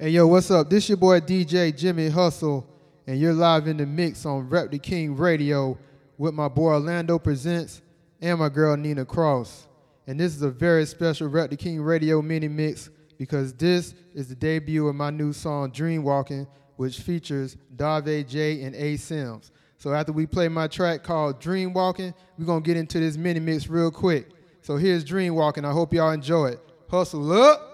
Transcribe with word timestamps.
Hey 0.00 0.10
yo, 0.10 0.28
what's 0.28 0.48
up? 0.52 0.70
This 0.70 0.88
your 0.88 0.96
boy 0.96 1.18
DJ 1.18 1.76
Jimmy 1.76 2.08
Hustle, 2.08 2.64
and 3.08 3.18
you're 3.18 3.32
live 3.32 3.66
in 3.66 3.78
the 3.78 3.84
mix 3.84 4.24
on 4.24 4.48
Rep 4.48 4.70
the 4.70 4.78
King 4.78 5.16
Radio 5.16 5.76
with 6.18 6.34
my 6.34 6.46
boy 6.46 6.74
Orlando 6.74 7.18
Presents 7.18 7.82
and 8.20 8.38
my 8.38 8.48
girl 8.48 8.76
Nina 8.76 9.04
Cross. 9.04 9.66
And 10.06 10.20
this 10.20 10.36
is 10.36 10.42
a 10.42 10.50
very 10.50 10.86
special 10.86 11.26
Rep 11.26 11.50
the 11.50 11.56
King 11.56 11.82
Radio 11.82 12.22
mini 12.22 12.46
mix 12.46 12.90
because 13.18 13.52
this 13.54 13.92
is 14.14 14.28
the 14.28 14.36
debut 14.36 14.86
of 14.86 14.94
my 14.94 15.10
new 15.10 15.32
song 15.32 15.72
Dreamwalking, 15.72 16.46
which 16.76 17.00
features 17.00 17.56
Dave 17.74 18.28
J 18.28 18.62
and 18.62 18.76
A 18.76 18.96
Sims. 18.98 19.50
So 19.78 19.92
after 19.92 20.12
we 20.12 20.26
play 20.26 20.46
my 20.46 20.68
track 20.68 21.02
called 21.02 21.40
Dreamwalking, 21.40 22.14
we're 22.38 22.46
gonna 22.46 22.60
get 22.60 22.76
into 22.76 23.00
this 23.00 23.16
mini 23.16 23.40
mix 23.40 23.66
real 23.66 23.90
quick. 23.90 24.28
So 24.62 24.76
here's 24.76 25.04
Dreamwalking. 25.04 25.64
I 25.64 25.72
hope 25.72 25.92
y'all 25.92 26.12
enjoy 26.12 26.50
it. 26.50 26.60
Hustle 26.88 27.32
up! 27.32 27.67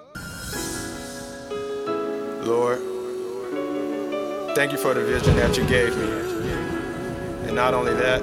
Lord, 2.45 2.79
thank 4.55 4.70
you 4.70 4.77
for 4.77 4.92
the 4.92 5.02
vision 5.02 5.34
that 5.37 5.56
you 5.56 5.64
gave 5.66 5.96
me. 5.96 6.05
And 7.46 7.55
not 7.56 7.73
only 7.73 7.95
that, 7.95 8.23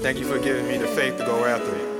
thank 0.00 0.18
you 0.18 0.26
for 0.26 0.38
giving 0.38 0.68
me 0.68 0.76
the 0.76 0.86
faith 0.86 1.16
to 1.16 1.24
go 1.24 1.46
after 1.46 1.74
it. 1.74 1.96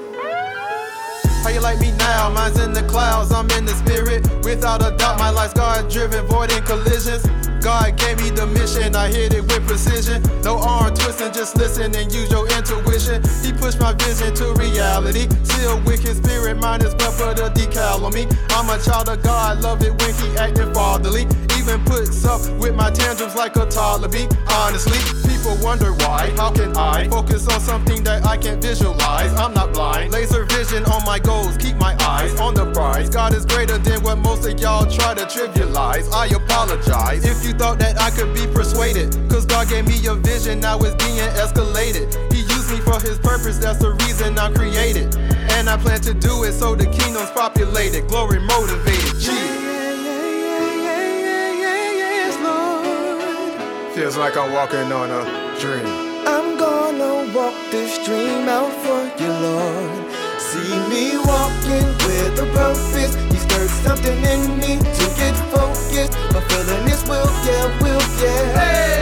How 1.43 1.49
you 1.49 1.61
like 1.61 1.81
me 1.81 1.93
now? 1.93 2.29
Mine's 2.29 2.59
in 2.59 2.75
the 2.75 2.83
clouds, 2.83 3.33
I'm 3.33 3.51
in 3.53 3.65
the 3.65 3.73
spirit. 3.73 4.26
Without 4.57 4.81
a 4.81 4.97
doubt, 4.97 5.19
my 5.19 5.29
life's 5.29 5.53
God 5.53 5.91
driven, 5.91 6.25
voiding 6.27 6.63
collisions. 6.63 7.27
God 7.61 7.95
gave 7.99 8.17
me 8.17 8.31
the 8.31 8.47
mission, 8.47 8.97
I 8.97 9.09
hit 9.09 9.35
it 9.35 9.43
with 9.43 9.67
precision. 9.67 10.23
No 10.43 10.57
arm 10.59 10.95
twisting, 10.95 11.31
just 11.35 11.59
listen 11.59 11.95
and 11.95 12.11
use 12.11 12.31
your 12.31 12.49
intuition. 12.49 13.21
He 13.45 13.53
pushed 13.53 13.79
my 13.79 13.93
vision 13.93 14.35
to 14.37 14.55
reality. 14.55 15.29
Still 15.45 15.79
wicked 15.85 16.17
spirit, 16.25 16.57
mine 16.57 16.81
is 16.81 16.95
but 16.95 17.13
put 17.21 17.39
a 17.39 17.53
decal 17.53 18.03
on 18.03 18.15
me. 18.15 18.27
I'm 18.49 18.71
a 18.71 18.83
child 18.83 19.11
of 19.11 19.23
God, 19.23 19.61
love 19.61 19.83
it 19.83 19.93
when 20.01 20.15
he 20.15 20.35
acting 20.39 20.73
fatherly. 20.73 21.29
Even 21.59 21.85
puts 21.85 22.25
up 22.25 22.41
with 22.57 22.75
my 22.75 22.91
tantrums 22.91 23.35
like 23.35 23.57
a 23.57 23.67
toddler. 23.67 24.09
Honestly, 24.49 24.97
people 25.29 25.55
wonder 25.61 25.93
why. 26.07 26.33
How 26.37 26.51
can 26.51 26.75
I 26.79 27.09
focus 27.09 27.47
on 27.53 27.61
something 27.61 28.03
that 28.05 28.25
I 28.25 28.39
can't 28.39 28.63
visualize? 28.63 29.35
I'm 29.35 29.53
not 29.53 29.75
blind. 29.75 30.13
Laser 30.13 30.45
vision 30.45 30.87
on 30.87 31.05
my 31.05 31.19
goals, 31.19 31.59
God 33.17 33.33
is 33.33 33.47
greater 33.47 33.79
than 33.79 34.03
what 34.03 34.19
most 34.19 34.47
of 34.47 34.61
y'all 34.61 34.85
try 34.85 35.15
to 35.15 35.23
trivialize. 35.23 36.13
I 36.13 36.27
apologize 36.27 37.25
if 37.25 37.47
you 37.47 37.55
thought 37.55 37.79
that 37.79 37.99
I 37.99 38.11
could 38.11 38.35
be 38.35 38.47
persuaded. 38.53 39.11
Cause 39.31 39.47
God 39.47 39.71
gave 39.71 39.89
me 39.89 39.97
a 40.07 40.15
vision, 40.17 40.61
now 40.61 40.77
it's 40.81 41.03
being 41.03 41.25
escalated. 41.33 42.13
He 42.31 42.41
used 42.41 42.71
me 42.71 42.77
for 42.81 43.01
his 43.01 43.19
purpose, 43.19 43.57
that's 43.57 43.79
the 43.79 43.93
reason 44.05 44.39
I'm 44.39 44.53
created. 44.53 45.17
And 45.57 45.71
I 45.71 45.79
plan 45.79 46.03
to 46.03 46.13
do 46.13 46.45
it 46.45 46.53
so 46.53 46.75
the 46.75 46.85
kingdom's 46.85 47.31
populated, 47.31 48.07
glory 48.07 48.39
motivated. 48.39 49.19
Cheers. 49.19 49.65
Feels 53.97 54.19
like 54.19 54.37
I'm 54.37 54.53
walking 54.53 54.93
on 54.93 55.11
a 55.11 55.59
dream. 55.59 55.87
I'm 56.29 56.59
gonna 56.59 57.33
walk 57.35 57.55
this 57.71 57.97
dream 58.05 58.47
out 58.47 58.71
for 58.85 59.25
you, 59.25 59.31
Lord. 59.33 60.26
See 60.51 60.79
me 60.89 61.19
walking 61.19 61.89
with 62.07 62.39
a 62.39 62.47
purpose. 62.55 63.15
He 63.33 63.39
stirred 63.39 63.71
something 63.85 64.19
in 64.25 64.59
me 64.59 64.79
to 64.79 65.05
get 65.19 65.35
focused. 65.51 66.15
Fulfilling 66.33 66.87
His 66.87 67.03
will, 67.09 67.31
yeah, 67.45 67.83
will, 67.83 68.01
yeah. 68.23 68.55
Fulfilling 68.55 68.96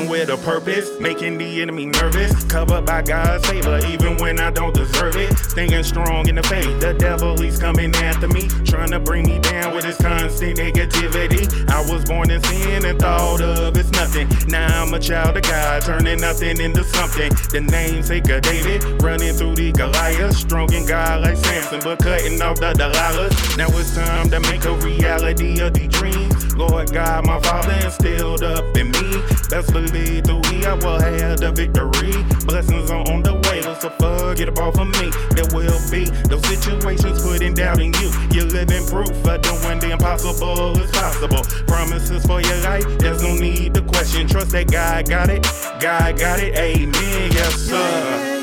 Walking 0.00 0.10
with 0.10 0.30
a 0.30 0.36
purpose, 0.38 0.98
making 0.98 1.36
the 1.38 1.60
enemy 1.60 1.86
nervous. 1.86 2.44
Covered 2.44 2.86
by 2.86 3.02
God's 3.02 3.46
favor, 3.46 3.80
even 3.86 4.16
when 4.16 4.40
I 4.40 4.50
don't 4.50 4.74
deserve 4.74 5.16
it. 5.16 5.36
Staying 5.36 5.82
strong 5.82 6.28
in 6.28 6.36
the 6.36 6.42
faith. 6.42 6.80
The 6.80 6.94
devil, 6.94 7.36
he's 7.36 7.58
coming 7.58 7.94
after 7.96 8.28
me. 8.28 8.48
Trying 8.64 8.90
to 8.92 9.00
bring 9.00 9.26
me 9.26 9.38
down 9.40 9.74
with 9.74 9.84
his 9.84 9.96
constant 9.98 10.58
negativity. 10.58 11.68
I 11.68 11.80
was 11.90 12.04
born 12.04 12.30
in 12.30 12.42
sin 12.44 12.84
and 12.84 12.98
thought 12.98 13.40
of 13.40 13.76
it's 13.76 13.90
nothing. 13.92 14.28
Now 14.48 14.84
I'm 14.84 14.94
a 14.94 14.98
child 14.98 15.36
of 15.36 15.42
God, 15.42 15.82
turning 15.82 16.20
nothing 16.20 16.60
into 16.60 16.84
something. 16.84 17.30
The 17.50 17.60
namesake 17.60 18.28
of 18.30 18.42
David, 18.42 19.02
running 19.02 19.34
through 19.34 19.56
the 19.56 19.72
Goliath. 19.72 20.36
Strong 20.36 20.72
in 20.72 20.86
God 20.86 21.22
like 21.22 21.36
Samson, 21.36 21.80
but 21.82 21.98
cutting 21.98 22.40
off 22.40 22.58
the 22.60 22.72
Delilahs. 22.72 23.56
Now 23.56 23.68
it's 23.70 23.94
time 23.94 24.30
to 24.30 24.40
make 24.40 24.64
a 24.64 24.74
reality 24.76 25.60
of 25.60 25.74
the 25.74 25.88
dream. 25.88 26.30
Lord 26.60 26.92
God, 26.92 27.26
my 27.26 27.40
Father 27.40 27.72
instilled 27.86 28.42
up 28.42 28.76
in 28.76 28.90
me. 28.90 29.22
Best 29.48 29.72
believe 29.72 30.24
through 30.26 30.42
me, 30.52 30.62
I 30.66 30.74
will 30.74 31.00
have 31.00 31.40
the 31.40 31.52
victory. 31.52 32.12
Blessings 32.44 32.90
are 32.90 33.00
on 33.10 33.22
the 33.22 33.34
way, 33.48 33.62
so 33.80 33.88
forget 33.96 34.58
all 34.58 34.70
for 34.70 34.84
me. 34.84 35.08
There 35.32 35.48
will 35.56 35.80
be 35.90 36.04
those 36.28 36.44
situations 36.46 37.22
putting 37.24 37.54
doubt 37.54 37.80
in 37.80 37.94
you. 37.94 38.12
You're 38.30 38.44
living 38.44 38.84
proof 38.86 39.08
of 39.08 39.40
doing 39.40 39.78
the 39.80 39.92
impossible 39.92 40.76
is 40.78 40.90
possible. 40.90 41.42
Promises 41.66 42.26
for 42.26 42.42
your 42.42 42.58
life, 42.58 42.84
there's 42.98 43.22
no 43.22 43.34
need 43.34 43.72
to 43.74 43.80
question. 43.80 44.28
Trust 44.28 44.50
that 44.50 44.70
God 44.70 45.08
got 45.08 45.30
it, 45.30 45.42
God 45.80 46.18
got 46.18 46.40
it. 46.40 46.54
Amen, 46.56 47.32
yes 47.32 47.54
sir. 47.56 48.39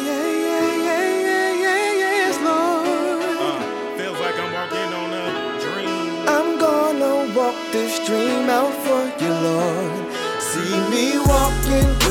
This 7.72 8.06
dream 8.08 8.50
out 8.50 8.74
for 8.86 9.04
you, 9.24 9.34
Lord. 9.48 10.14
See 10.40 10.78
me 10.94 11.20
walking 11.20 12.07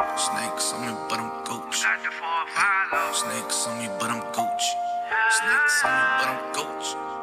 Snakes 0.00 0.72
on 0.72 0.86
me, 0.86 0.92
but 1.08 1.20
I'm 1.20 1.30
Gucci. 1.44 1.84
Snakes 3.12 3.66
on 3.68 3.78
me, 3.78 3.88
but 4.00 4.10
I'm 4.10 4.20
Gucci. 4.32 4.74
Snakes 5.30 5.84
on 5.84 5.90
me, 5.92 6.04
but 6.18 6.28
I'm 6.28 6.52
Gucci. 6.52 7.13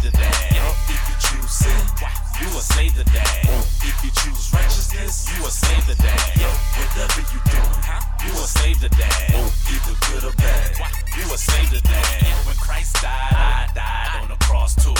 slave 0.00 0.12
to 0.12 0.18
that. 0.18 0.36
If 0.88 1.02
you 1.08 1.16
choose 1.20 1.50
sin, 1.50 1.84
you 2.40 2.48
a 2.56 2.62
slave 2.62 2.94
to 2.94 3.04
that. 3.04 3.44
If 3.82 4.04
you 4.04 4.10
choose 4.10 4.52
righteousness, 4.52 5.28
you 5.28 5.44
a 5.44 5.50
slave 5.50 5.84
to 5.86 5.96
that. 6.02 6.20
Whatever 6.78 7.20
you 7.32 7.40
do, 7.44 7.60
you 8.24 8.32
a 8.32 8.46
slave 8.48 8.80
to 8.80 8.88
that. 8.88 9.30
Either 9.68 9.96
good 10.08 10.24
or 10.24 10.36
bad, 10.36 10.78
you 11.16 11.24
a 11.32 11.38
slave 11.38 11.70
to 11.70 11.82
that. 11.82 12.46
When 12.46 12.56
Christ 12.56 12.94
died, 13.02 13.32
I 13.32 13.68
died 13.74 14.22
on 14.22 14.28
the 14.28 14.36
cross 14.44 14.74
too. 14.74 14.94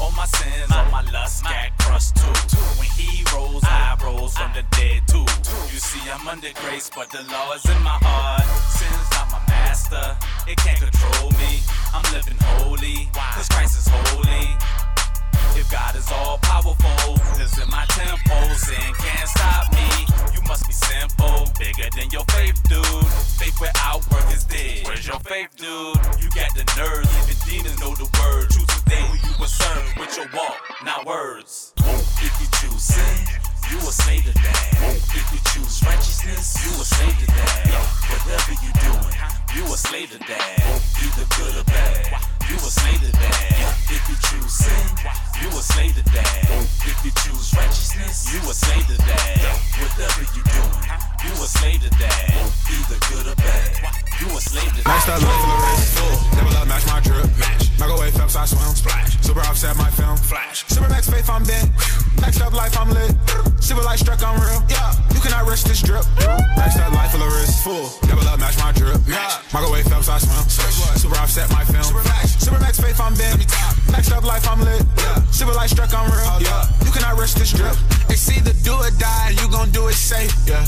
All 0.00 0.12
my 0.12 0.26
sins, 0.26 0.70
all 0.70 0.90
my 0.90 1.02
lust 1.10 1.44
got 1.44 1.76
crushed 1.78 2.16
too. 2.16 2.36
When 2.78 2.88
He 2.94 3.24
rose, 3.34 3.64
I 3.64 3.96
rose 4.02 4.36
from 4.36 4.52
the 4.52 4.62
dead 4.76 5.08
too. 5.08 5.26
You 5.72 5.78
see, 5.80 6.02
I'm 6.10 6.26
under 6.28 6.52
grace, 6.62 6.90
but 6.94 7.10
the 7.10 7.22
law 7.32 7.52
is 7.54 7.64
in 7.64 7.82
my 7.82 7.98
heart. 8.02 8.46
Sins 8.70 9.08
on 9.18 9.30
my 9.32 9.45
master, 9.76 10.16
it 10.50 10.56
can't 10.56 10.80
control 10.80 11.30
me. 11.32 11.60
I'm 11.92 12.02
living 12.12 12.36
holy, 12.56 13.08
cause 13.12 13.48
Christ 13.48 13.76
is 13.76 13.88
holy. 13.88 14.48
If 15.58 15.70
God 15.70 15.94
is 15.96 16.10
all 16.12 16.38
powerful, 16.38 17.12
lives 17.36 17.58
in 17.60 17.68
my 17.68 17.84
temple, 17.88 18.48
sin 18.56 18.88
can't 18.96 19.28
stop 19.28 19.72
me. 19.72 19.88
You 20.34 20.40
must 20.48 20.66
be 20.66 20.72
simple, 20.72 21.48
bigger 21.58 21.88
than 21.96 22.08
your 22.10 22.24
faith, 22.32 22.56
dude. 22.68 23.06
Faith 23.36 23.60
without 23.60 24.00
work 24.10 24.24
is 24.32 24.44
dead. 24.44 24.86
Where's 24.86 25.06
your 25.06 25.20
faith, 25.20 25.52
dude? 25.56 25.96
You 26.20 26.28
got 26.32 26.52
the 26.56 26.64
nerves, 26.76 27.08
even 27.20 27.36
demons 27.44 27.80
know 27.80 27.94
the 27.94 28.08
word. 28.16 28.48
Choose 28.50 28.66
today 28.80 29.04
who 29.12 29.28
you 29.28 29.34
will 29.38 29.52
serve 29.52 29.92
with 30.00 30.16
your 30.16 30.28
walk, 30.32 30.56
not 30.84 31.04
words. 31.04 31.74
If 31.76 32.32
you 32.40 32.48
choose 32.60 32.82
sin, 32.82 33.28
you 33.70 33.76
will 33.78 33.92
slave 33.92 34.24
to 34.24 34.32
that. 34.32 34.68
If 35.12 35.26
you 35.32 35.40
choose 35.52 35.82
righteousness, 35.84 36.64
you 36.64 36.75
that. 40.26 40.82
Either 40.98 41.26
good 41.38 41.54
or 41.54 41.64
bad, 41.64 42.18
you 42.50 42.56
will 42.58 42.72
slave 42.72 43.00
to 43.00 43.12
that. 43.12 43.76
If 43.86 44.02
you 44.10 44.16
choose 44.26 44.52
sin, 44.52 44.86
you 45.42 45.48
will 45.54 45.62
slave 45.62 45.94
to 45.94 46.02
that. 46.02 46.66
If 46.82 46.98
you 47.04 47.12
choose 47.22 47.54
righteousness, 47.54 48.34
you 48.34 48.40
will 48.42 48.56
slave 48.56 48.86
to 48.90 48.96
that. 49.06 49.54
Whatever 49.78 50.22
you 50.34 50.42
doing, 50.42 50.86
you 51.22 51.32
will 51.38 51.50
slave 51.50 51.80
to 51.86 51.90
that. 52.02 52.26
Either 52.66 52.98
good 53.06 53.26
or 53.30 53.36
bad, 53.36 53.70
you 54.20 54.26
will 54.26 54.42
slave 54.42 54.70
to 54.74 54.82
that. 54.82 55.06
Out 55.06 55.22
life 55.22 55.42
full 55.42 55.54
of 55.54 55.62
wrist, 55.62 55.94
full. 55.94 56.16
Never 56.42 56.56
up, 56.58 56.66
match 56.66 56.86
my 56.86 57.00
drip. 57.00 57.30
Match. 57.38 57.70
Microwave 57.78 58.14
Phelps, 58.14 58.36
I 58.36 58.46
swim. 58.46 58.74
Splash. 58.74 59.20
Super 59.20 59.40
offset 59.40 59.76
my 59.76 59.90
film. 59.90 60.16
Flash. 60.16 60.64
Super 60.66 60.88
max 60.88 61.08
faith, 61.08 61.30
I'm 61.30 61.44
bent. 61.44 61.70
Maxed 62.22 62.40
up 62.42 62.52
life, 62.52 62.76
I'm 62.78 62.90
lit. 62.90 63.14
Super 63.60 63.82
light 63.82 63.98
struck, 63.98 64.22
I'm 64.22 64.40
real. 64.40 64.62
Yeah. 64.68 64.92
You 65.14 65.20
cannot 65.20 65.46
risk 65.46 65.66
this 65.66 65.82
drip. 65.82 66.04
Maxed 66.56 66.80
out 66.80 66.92
life 66.92 67.12
full 67.12 67.22
of 67.22 67.32
wrist, 67.32 67.64
full. 67.64 67.90
Never 68.08 68.26
up, 68.28 68.38
match 68.38 68.58
my 68.58 68.72
drip. 68.72 68.98
Match. 69.06 69.52
Microwave 69.52 69.86
Phelps, 69.86 70.08
I 70.08 70.18
swim. 70.18 70.48
Super 70.98 71.16
offset 71.16 71.50
my 71.50 71.64
film. 71.64 71.84
Super 71.84 72.04
max. 72.04 72.36
Super 72.36 72.60
max 72.60 72.80
faith, 72.80 73.00
I'm 73.00 73.14
bent. 73.14 73.40
Maxed 73.92 74.12
up 74.12 74.24
life, 74.24 74.48
I'm 74.48 74.60
lit. 74.60 74.82
Yeah. 74.98 75.22
Super 75.30 75.52
light 75.52 75.70
struck, 75.70 75.92
I'm 75.94 76.10
real. 76.10 76.42
Yeah. 76.42 76.64
You 76.84 76.92
cannot 76.92 77.18
risk 77.18 77.38
this 77.38 77.52
drip. 77.52 77.76
It's 78.08 78.30
either 78.30 78.52
do 78.64 78.74
or 78.74 78.90
die, 78.98 79.28
and 79.28 79.40
you 79.40 79.48
gon' 79.50 79.70
do 79.70 79.88
it 79.88 79.94
safe. 79.94 80.34
Yeah. 80.46 80.64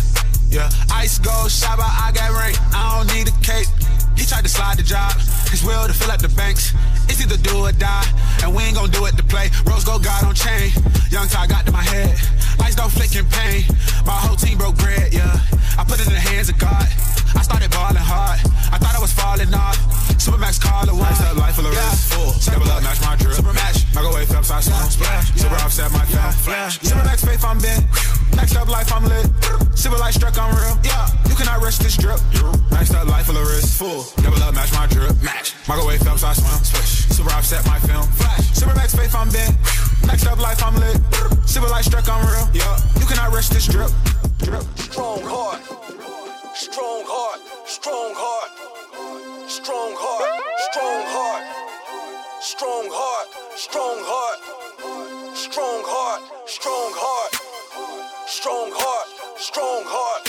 Yeah, 0.51 0.71
ice 0.91 1.19
gold, 1.19 1.53
Shabba, 1.53 1.85
I 1.85 2.11
got 2.17 2.33
rank. 2.33 2.56
I 2.73 2.97
don't 2.97 3.15
need 3.15 3.29
a 3.29 3.37
cape. 3.44 3.69
He 4.17 4.25
tried 4.25 4.44
to 4.44 4.49
slide 4.49 4.79
the 4.79 4.83
job, 4.83 5.12
his 5.58 5.66
will 5.66 5.87
to 5.87 5.93
fill 5.93 6.10
up 6.10 6.20
the 6.20 6.28
banks. 6.28 6.72
It's 7.08 7.20
either 7.20 7.37
do 7.37 7.58
or 7.58 7.72
die, 7.72 8.06
and 8.43 8.55
we 8.55 8.62
ain't 8.62 8.76
gonna 8.76 8.93
do 8.93 9.06
it 9.06 9.16
to 9.16 9.25
play. 9.25 9.50
Rose 9.64 9.84
gold 9.84 10.05
God 10.05 10.25
on 10.25 10.34
chain, 10.34 10.70
young 11.10 11.28
Ty 11.28 11.46
got 11.46 11.66
to 11.66 11.72
my 11.72 11.82
head. 11.82 12.14
Lights 12.58 12.76
don't 12.76 12.90
flick 12.90 13.14
in 13.16 13.25
pain. 13.26 13.64
My 14.06 14.12
whole 14.12 14.37
team 14.37 14.58
broke 14.58 14.76
bread, 14.76 15.12
yeah. 15.12 15.40
I 15.78 15.84
put 15.84 16.00
it 16.00 16.06
in 16.06 16.12
the 16.12 16.20
hands 16.20 16.49
of 16.49 16.58
God. 16.58 16.87
I 17.35 17.43
started 17.43 17.71
balling 17.71 17.97
hard. 17.97 18.41
I 18.73 18.79
thought 18.79 18.95
I 18.95 19.01
was 19.01 19.13
falling 19.13 19.53
off. 19.53 19.77
Supermax 20.19 20.61
call 20.61 20.89
away. 20.89 21.09
Maxed 21.09 21.25
up 21.31 21.37
life 21.37 21.55
full 21.57 21.67
of 21.67 21.75
yeah. 21.75 21.89
wrist, 21.89 22.13
full. 22.13 22.33
Double 22.53 22.71
up, 22.71 22.83
match 22.83 23.01
my 23.01 23.17
drip. 23.17 23.35
Super 23.35 23.53
match. 23.53 23.85
Microwave 23.95 24.29
Phelps, 24.29 24.51
I 24.51 24.61
swim. 24.61 24.91
Splash. 24.91 25.33
Super 25.35 25.55
offset 25.57 25.93
my 25.93 26.05
film. 26.05 26.33
Flash. 26.45 26.79
Supermax 26.81 27.25
faith, 27.25 27.45
I'm 27.45 27.59
bent. 27.59 27.85
Maxed 28.37 28.57
up 28.57 28.69
life, 28.69 28.93
I'm 28.93 29.05
lit. 29.05 29.27
Super 29.77 29.97
light 29.97 30.15
struck, 30.15 30.39
I'm 30.39 30.55
real. 30.55 30.79
Yeah, 30.85 31.09
you 31.29 31.35
cannot 31.35 31.63
risk 31.63 31.83
this 31.83 31.97
drip. 31.97 32.19
Maxed 32.71 32.95
up 32.95 33.09
life 33.09 33.27
full 33.27 33.37
of 33.37 33.47
wrist, 33.47 33.79
full. 33.79 34.05
Double 34.23 34.43
up, 34.43 34.55
match 34.55 34.73
my 34.73 34.87
drip. 34.87 35.17
Match. 35.23 35.55
Microwave 35.69 36.01
Phelps, 36.01 36.25
I 36.25 36.33
swim. 36.35 36.65
Swish. 36.65 37.09
Super 37.17 37.31
offset 37.33 37.65
my 37.67 37.79
film. 37.81 38.07
Flash. 38.21 38.53
Supermax 38.53 38.97
faith, 38.97 39.15
I'm 39.15 39.31
bent. 39.31 39.57
Maxed 40.07 40.27
up 40.27 40.39
life, 40.39 40.63
I'm 40.63 40.75
lit. 40.77 40.97
Super 41.49 41.69
light 41.69 41.85
struck, 41.85 42.09
I'm 42.09 42.27
real. 42.27 42.49
Yeah, 42.53 42.77
you 43.01 43.07
cannot 43.07 43.33
risk 43.33 43.53
this 43.53 43.67
drip. 43.67 43.91
Drip. 44.39 44.63
Strong 44.79 45.23
heart, 45.23 45.61
strong 46.58 47.05
heart, 47.06 47.38
strong 47.69 48.12
heart, 48.19 48.50
strong 49.49 49.94
heart, 49.94 50.26
strong 50.66 51.06
heart, 51.06 51.44
strong 52.43 52.88
heart, 52.90 53.28
strong 53.55 53.99
heart, 54.02 54.40
strong 55.38 55.82
heart, 55.87 56.22
strong 56.49 56.93
heart, 56.99 57.32
strong 58.26 58.72
heart, 58.75 59.08
strong 59.38 59.84
heart, 59.87 60.26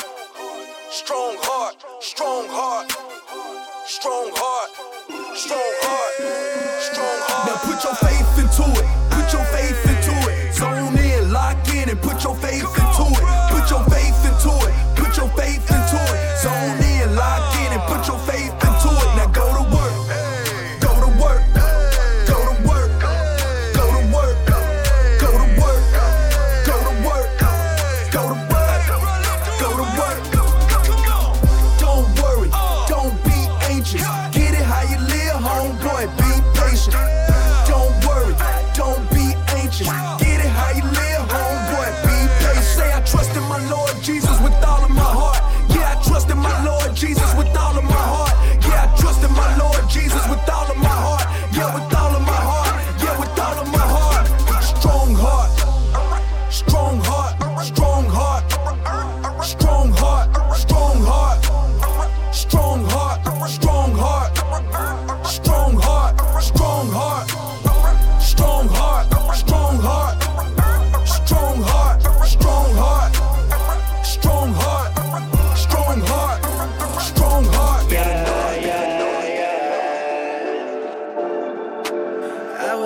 strong 0.78 1.36
heart, 1.42 1.76
strong 2.00 2.46
heart, 2.48 2.86
strong 3.88 4.30
heart, 4.30 4.70
strong 5.34 5.74
heart, 5.82 6.14
strong 6.94 7.20
heart. 7.26 7.48
Now 7.50 7.58
put 7.66 7.82
your 7.84 7.96
faith 7.98 8.38
into 8.38 8.70
it. 8.86 9.09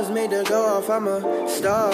Was 0.04 0.12
made 0.12 0.32
to 0.32 0.44
go 0.44 0.66
off, 0.66 0.90
I'm 0.90 1.08
a 1.08 1.48
star. 1.48 1.94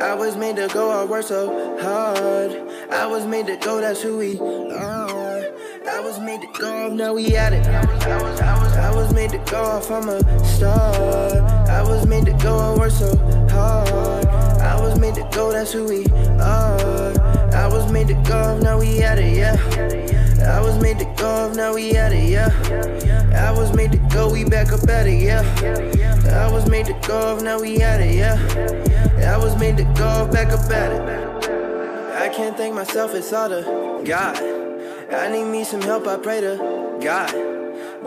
I 0.00 0.14
was 0.14 0.36
made 0.36 0.54
to 0.54 0.68
go, 0.68 0.88
I 0.88 1.04
work 1.04 1.24
so 1.24 1.48
hard. 1.80 2.52
I 2.92 3.06
was 3.08 3.26
made 3.26 3.48
to 3.48 3.56
go, 3.56 3.80
that's 3.80 4.00
who 4.00 4.18
we 4.18 4.38
are. 4.38 5.42
I 5.90 5.98
was 5.98 6.20
made 6.20 6.42
to 6.42 6.48
go 6.60 6.86
off, 6.86 6.92
now 6.92 7.12
we 7.12 7.34
at 7.34 7.52
it. 7.52 7.66
I 7.66 7.82
was, 8.22 8.40
I 8.40 8.62
was, 8.62 8.76
I 8.76 8.94
was, 8.94 9.12
made 9.12 9.30
to 9.30 9.38
go 9.50 9.64
off, 9.64 9.90
I'm 9.90 10.08
a 10.08 10.44
star. 10.44 10.94
I 11.68 11.82
was 11.82 12.06
made 12.06 12.26
to 12.26 12.32
go, 12.34 12.56
I 12.56 12.78
work 12.78 12.92
so 12.92 13.16
hard. 13.50 14.26
I 14.26 14.80
was 14.80 15.00
made 15.00 15.16
to 15.16 15.28
go, 15.32 15.50
that's 15.50 15.72
who 15.72 15.88
we 15.88 16.06
are. 16.38 17.18
I 17.52 17.66
was 17.66 17.90
made 17.90 18.06
to 18.08 18.14
go 18.14 18.38
off, 18.38 18.62
now 18.62 18.78
we 18.78 19.02
at 19.02 19.18
it, 19.18 19.36
yeah. 19.36 20.23
I 20.46 20.60
was 20.60 20.78
made 20.80 20.98
to 20.98 21.04
go 21.16 21.52
now 21.52 21.74
we 21.74 21.96
at 21.96 22.12
it, 22.12 22.28
yeah. 22.28 22.50
I 23.34 23.50
was 23.50 23.74
made 23.74 23.92
to 23.92 23.98
go, 24.12 24.30
we 24.30 24.44
back 24.44 24.72
up 24.72 24.88
at 24.88 25.06
it, 25.06 25.22
yeah. 25.22 25.42
I 26.46 26.52
was 26.52 26.68
made 26.68 26.86
to 26.86 26.92
go 27.06 27.38
now 27.38 27.60
we 27.60 27.80
at 27.80 28.00
it, 28.00 28.14
yeah. 28.14 29.32
I 29.34 29.38
was 29.38 29.56
made 29.58 29.76
to 29.78 29.84
go 29.84 30.28
back 30.30 30.48
up 30.52 30.70
at 30.70 30.92
it. 30.92 31.50
I 32.16 32.28
can't 32.28 32.56
thank 32.56 32.74
myself, 32.74 33.14
it's 33.14 33.32
all 33.32 33.48
to 33.48 34.02
God. 34.04 34.36
I 35.12 35.30
need 35.30 35.44
me 35.44 35.64
some 35.64 35.82
help, 35.82 36.06
I 36.06 36.16
pray 36.16 36.40
to 36.40 36.98
God. 37.02 37.32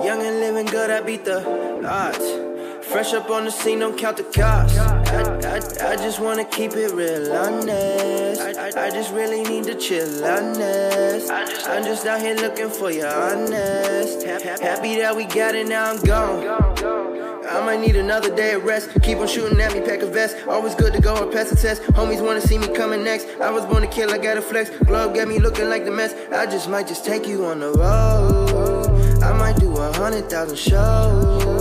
Young 0.06 0.22
and 0.22 0.40
living 0.40 0.66
good, 0.68 0.90
I 0.90 1.02
beat 1.02 1.26
the 1.26 1.40
odds. 1.86 2.57
Fresh 2.90 3.14
up 3.14 3.30
on 3.30 3.46
the 3.46 3.52
scene, 3.52 3.80
don't 3.80 3.98
count 3.98 4.18
the 4.18 4.24
cost. 4.24 4.78
I, 4.78 5.24
I, 5.44 5.92
I 5.92 5.96
just 5.98 6.20
wanna 6.22 6.46
keep 6.46 6.72
it 6.74 6.94
real 6.94 7.34
honest. 7.34 8.42
I, 8.42 8.68
I, 8.68 8.88
I 8.88 8.90
just 8.90 9.14
really 9.14 9.44
need 9.44 9.66
to 9.66 9.76
chill 9.76 10.24
honest. 10.24 11.30
I'm 11.30 11.84
just 11.84 12.06
out 12.06 12.22
here 12.22 12.36
looking 12.36 12.70
for 12.70 12.90
you 12.90 13.06
honest. 13.06 14.24
Happy 14.24 14.96
that 14.96 15.16
we 15.16 15.26
got 15.26 15.54
it, 15.54 15.68
now 15.68 15.92
I'm 15.92 16.00
gone. 16.02 17.46
I 17.46 17.66
might 17.66 17.82
need 17.82 17.98
another 17.98 18.34
day 18.34 18.54
of 18.54 18.64
rest. 18.64 18.90
Keep 19.04 19.18
on 19.20 19.28
shooting 19.28 19.60
at 19.60 19.74
me, 19.74 19.82
pack 19.82 20.02
a 20.02 20.08
vest. 20.08 20.38
Always 20.48 20.74
good 20.74 20.94
to 20.94 21.02
go 21.02 21.16
or 21.18 21.32
pass 21.32 21.50
the 21.50 21.56
test. 21.58 21.82
Homies 21.94 22.24
wanna 22.24 22.42
see 22.42 22.58
me 22.58 22.68
coming 22.70 23.04
next. 23.04 23.28
I 23.42 23.52
was 23.52 23.66
born 23.66 23.82
to 23.82 23.88
kill, 23.88 24.12
I 24.12 24.18
gotta 24.18 24.42
flex. 24.42 24.70
Glove 24.86 25.14
got 25.14 25.28
me 25.28 25.40
looking 25.40 25.70
like 25.70 25.84
the 25.84 25.92
mess. 25.92 26.14
I 26.32 26.46
just 26.46 26.70
might 26.70 26.88
just 26.88 27.04
take 27.06 27.28
you 27.28 27.46
on 27.46 27.60
the 27.60 27.72
road. 27.74 29.24
I 29.24 29.34
might 29.34 29.58
do 29.58 29.76
a 29.76 29.92
hundred 29.94 30.30
thousand 30.30 30.58
shows. 30.58 31.57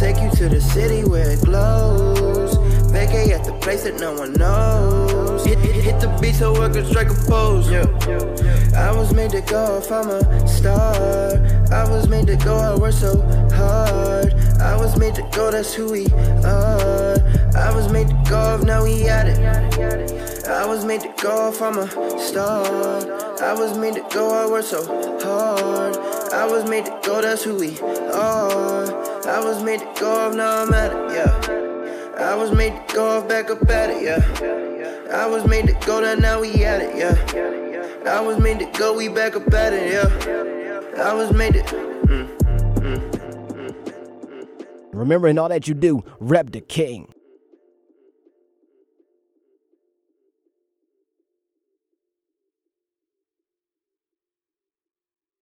Take 0.00 0.22
you 0.22 0.30
to 0.30 0.48
the 0.48 0.62
city 0.62 1.04
where 1.04 1.28
it 1.28 1.42
glows. 1.42 2.56
Vacay 2.90 3.32
at 3.32 3.44
the 3.44 3.52
place 3.60 3.82
that 3.82 4.00
no 4.00 4.14
one 4.14 4.32
knows. 4.32 5.46
Yeah, 5.46 5.56
Hit 5.56 6.00
the 6.00 6.08
beat 6.22 6.36
so 6.36 6.56
I 6.56 6.70
can 6.70 6.86
strike 6.86 7.10
a 7.10 7.14
pose. 7.28 7.70
Yeah. 7.70 7.84
I 8.74 8.92
was 8.96 9.12
made 9.12 9.32
to 9.32 9.42
go 9.42 9.76
off, 9.76 9.92
I'm 9.92 10.08
a 10.08 10.48
star. 10.48 10.94
I 11.70 11.84
was 11.90 12.08
made 12.08 12.28
to 12.28 12.36
go, 12.36 12.56
I 12.56 12.78
work 12.78 12.94
so 12.94 13.20
hard. 13.52 14.32
I 14.58 14.74
was 14.74 14.98
made 14.98 15.16
to 15.16 15.22
go, 15.32 15.50
that's 15.50 15.74
who 15.74 15.92
we 15.92 16.06
are. 16.46 17.18
I 17.54 17.70
was 17.74 17.92
made 17.92 18.08
to 18.08 18.22
go 18.26 18.38
off, 18.38 18.62
now 18.62 18.84
we 18.84 19.06
at 19.06 19.28
it. 19.28 20.48
I 20.48 20.64
was 20.64 20.82
made 20.86 21.02
to 21.02 21.12
go 21.20 21.48
off, 21.48 21.60
I'm 21.60 21.76
a 21.76 21.86
star. 22.18 22.64
I 23.42 23.52
was 23.52 23.76
made 23.76 23.96
to 23.96 24.06
go, 24.10 24.30
I 24.30 24.50
work 24.50 24.64
so 24.64 24.82
hard. 25.22 25.94
I 26.32 26.46
was 26.46 26.64
made 26.70 26.86
to 26.86 27.00
go, 27.04 27.20
that's 27.20 27.44
who 27.44 27.56
we 27.56 27.78
are. 27.80 28.99
I 29.26 29.38
was 29.44 29.62
made 29.62 29.80
to 29.80 29.92
go 30.00 30.10
off, 30.10 30.34
now 30.34 30.62
I'm 30.62 30.72
at 30.72 30.92
it, 30.92 31.12
yeah. 31.12 32.24
I 32.24 32.34
was 32.34 32.52
made 32.52 32.70
to 32.88 32.94
go 32.94 33.18
off, 33.18 33.28
back 33.28 33.50
up 33.50 33.68
at 33.68 33.90
it, 33.90 34.02
yeah. 34.02 34.22
I 35.12 35.26
was 35.26 35.44
made 35.46 35.66
to 35.66 35.72
go 35.86 36.00
there, 36.00 36.16
now 36.16 36.40
we 36.40 36.64
at 36.64 36.80
it, 36.80 36.96
yeah. 36.96 38.10
I 38.10 38.20
was 38.20 38.38
made 38.38 38.58
to 38.60 38.66
go, 38.78 38.96
we 38.96 39.08
back 39.08 39.36
up 39.36 39.52
at 39.52 39.72
it, 39.72 39.92
yeah. 39.92 41.02
I 41.04 41.12
was 41.14 41.32
made 41.32 41.54
to. 41.54 41.62
Mm, 41.62 42.38
mm. 42.78 43.00
Remember, 44.92 45.28
in 45.28 45.38
all 45.38 45.48
that 45.48 45.68
you 45.68 45.74
do, 45.74 46.02
rep 46.18 46.50
the 46.50 46.60
king. 46.60 47.12